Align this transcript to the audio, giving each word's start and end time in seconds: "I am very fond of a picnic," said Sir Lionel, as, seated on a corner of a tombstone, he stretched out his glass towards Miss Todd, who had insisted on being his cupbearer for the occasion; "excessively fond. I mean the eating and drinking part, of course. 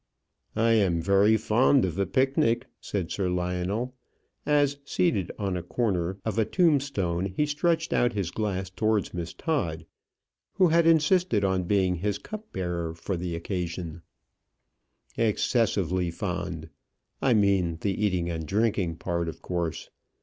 "I 0.55 0.71
am 0.71 0.99
very 0.99 1.37
fond 1.37 1.85
of 1.85 1.99
a 1.99 2.07
picnic," 2.07 2.65
said 2.79 3.11
Sir 3.11 3.29
Lionel, 3.29 3.93
as, 4.47 4.77
seated 4.83 5.31
on 5.37 5.55
a 5.55 5.61
corner 5.61 6.17
of 6.25 6.39
a 6.39 6.43
tombstone, 6.43 7.27
he 7.27 7.45
stretched 7.45 7.93
out 7.93 8.13
his 8.13 8.31
glass 8.31 8.71
towards 8.71 9.13
Miss 9.13 9.31
Todd, 9.31 9.85
who 10.53 10.69
had 10.69 10.87
insisted 10.87 11.43
on 11.43 11.65
being 11.65 11.97
his 11.97 12.17
cupbearer 12.17 12.95
for 12.95 13.15
the 13.15 13.35
occasion; 13.35 14.01
"excessively 15.17 16.09
fond. 16.09 16.69
I 17.21 17.35
mean 17.35 17.77
the 17.81 18.03
eating 18.03 18.27
and 18.27 18.47
drinking 18.47 18.95
part, 18.95 19.29
of 19.29 19.43
course. 19.43 19.91